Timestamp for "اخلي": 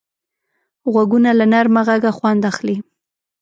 2.51-2.77